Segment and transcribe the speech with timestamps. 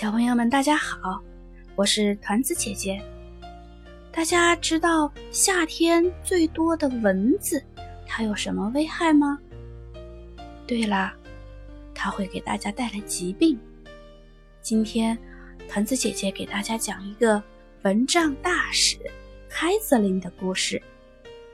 [0.00, 1.20] 小朋友们，大家好，
[1.74, 3.02] 我是团子姐姐。
[4.12, 7.60] 大家知道夏天最多的蚊子，
[8.06, 9.36] 它有什么危害吗？
[10.68, 11.16] 对啦，
[11.96, 13.58] 它会给大家带来疾病。
[14.62, 15.18] 今天，
[15.68, 17.42] 团子姐姐给大家讲一个
[17.82, 18.96] 蚊帐大使
[19.50, 20.80] 凯瑟琳的故事，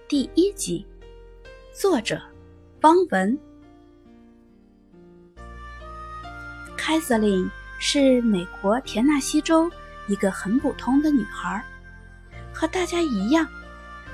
[0.06, 0.86] 第一集，
[1.72, 2.20] 作者
[2.82, 3.38] 汪文。
[6.76, 7.50] 凯瑟琳。
[7.86, 9.70] 是美国田纳西州
[10.06, 11.62] 一个很普通的女孩，
[12.50, 13.46] 和大家一样，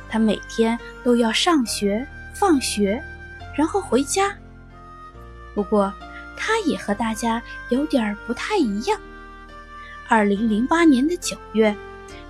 [0.08, 3.00] 她每天都要上学、放学，
[3.56, 4.36] 然后回家。
[5.54, 5.94] 不过，
[6.36, 9.00] 她也和大家有点不太一样。
[10.08, 11.72] 二零零八年的九月，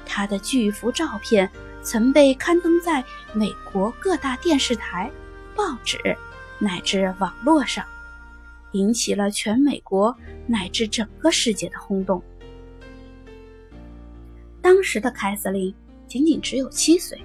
[0.05, 1.51] 她的巨幅照片
[1.83, 3.03] 曾被刊登在
[3.33, 5.11] 美国各大电视台、
[5.57, 5.99] 报纸
[6.59, 7.83] 乃至网络上。
[8.73, 12.23] 引起了全美国乃至整个世界的轰动。
[14.63, 15.75] 当时的凯瑟琳
[16.07, 17.19] 仅仅只有七岁，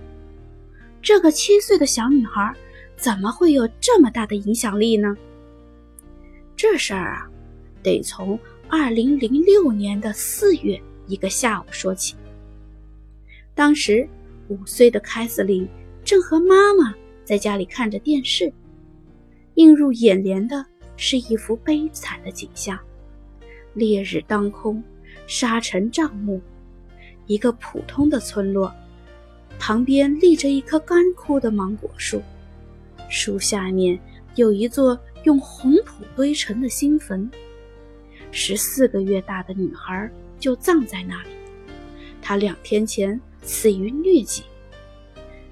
[1.02, 2.53] 这个七岁的小女孩
[2.95, 5.15] 怎么会有这么大的影响力呢？
[6.55, 7.29] 这事儿啊，
[7.83, 12.15] 得从二零零六年的四月一个下午说起。
[13.53, 14.07] 当时
[14.47, 15.67] 五岁的凯瑟琳
[16.03, 18.52] 正和妈妈在家里看着电视，
[19.55, 20.65] 映入眼帘的。
[20.97, 22.79] 是一幅悲惨的景象，
[23.73, 24.83] 烈日当空，
[25.27, 26.41] 沙尘障目。
[27.27, 28.73] 一个普通的村落，
[29.57, 32.21] 旁边立着一棵干枯的芒果树，
[33.09, 33.99] 树下面
[34.35, 37.30] 有一座用红土堆成的新坟。
[38.31, 40.09] 十四个月大的女孩
[40.39, 41.30] 就葬在那里，
[42.21, 44.43] 她两天前死于疟疾。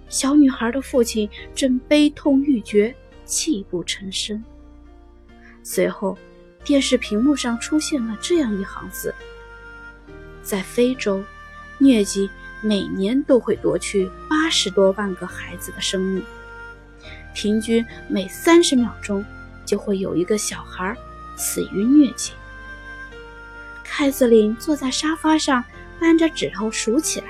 [0.09, 2.94] 小女孩的父亲正悲痛欲绝，
[3.25, 4.44] 泣不成声。
[5.63, 6.18] 随后，
[6.63, 9.16] 电视屏幕上出现了这样一行字：
[10.44, 11.24] 在非洲，
[11.79, 12.29] 疟疾
[12.62, 16.24] 每年都会夺去八十多万个孩子的生命，
[17.34, 19.25] 平均每三十秒钟
[19.66, 20.96] 就会有一个小孩
[21.38, 22.34] 死于疟疾。
[23.84, 25.63] 凯瑟琳坐在沙发上，
[26.00, 27.28] 扳着指头数起来。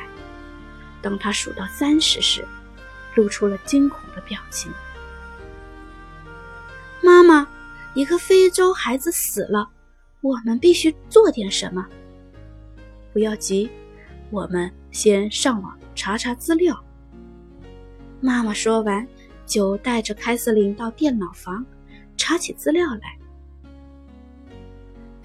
[1.01, 2.45] 当她数到三十时，
[3.15, 4.71] 露出了惊恐的表情。
[7.95, 9.69] 一个非洲孩子死了，
[10.21, 11.85] 我们必须做点什么。
[13.11, 13.69] 不要急，
[14.31, 16.83] 我们先上网查查资料。
[18.19, 19.07] 妈妈说完，
[19.45, 21.63] 就带着凯瑟琳到电脑房
[22.17, 23.17] 查起资料来。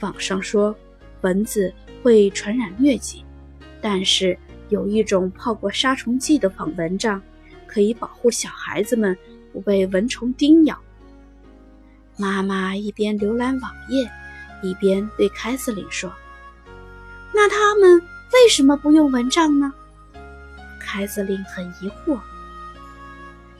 [0.00, 0.76] 网上说
[1.22, 3.24] 蚊子会传染疟疾，
[3.80, 7.22] 但是有一种泡过杀虫剂的仿蚊帐，
[7.66, 9.16] 可以保护小孩子们
[9.54, 10.78] 不被蚊虫叮咬。
[12.20, 14.10] 妈妈一边浏览网页，
[14.60, 16.12] 一边对凯瑟琳说
[17.32, 17.96] ：“那他们
[18.32, 19.72] 为什么不用蚊帐呢？”
[20.80, 22.18] 凯瑟琳很疑惑。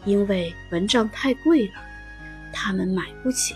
[0.04, 1.74] 因为蚊帐太贵了，
[2.52, 3.54] 他们买不起。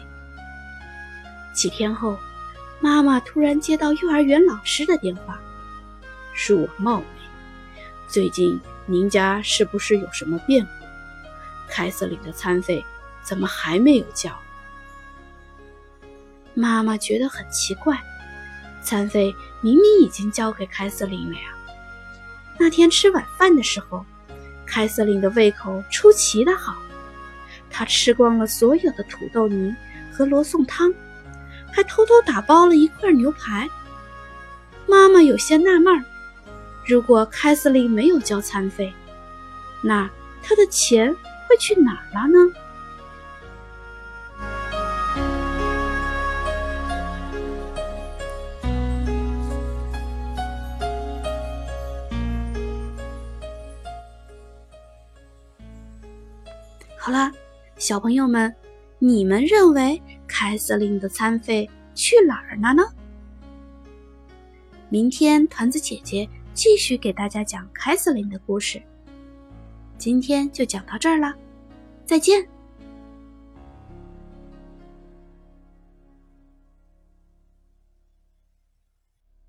[1.53, 2.19] 几天后，
[2.81, 5.41] 妈妈突然接到幼儿园老师的电话
[6.37, 7.07] ：“恕我冒昧，
[8.07, 10.71] 最近您家是不是有什么变故？
[11.69, 12.85] 凯瑟琳的餐费
[13.23, 14.31] 怎么还没有交？”
[16.55, 17.99] 妈妈觉得很奇怪，
[18.83, 21.43] 餐费明明已经交给凯瑟琳了呀。
[22.59, 24.05] 那天吃晚饭的时候，
[24.67, 26.77] 凯瑟琳的胃口出奇的好，
[27.71, 29.75] 她吃光了所有的土豆泥
[30.13, 30.93] 和罗宋汤，
[31.73, 33.69] 还偷偷打包了一块牛排。
[34.87, 36.05] 妈妈有些纳闷：
[36.87, 38.93] 如果凯瑟琳没有交餐费，
[39.83, 40.09] 那
[40.43, 41.15] 她的钱
[41.49, 42.53] 会去哪儿了呢？
[57.05, 57.33] 好啦，
[57.79, 58.55] 小朋友们，
[59.01, 62.85] 你们认为凯瑟琳的餐费去哪儿了呢？
[64.89, 68.81] 明天团子姐姐继续给大家讲凯瑟琳的故事。
[69.99, 71.35] 今天就讲到这儿了，
[72.07, 72.52] 再见。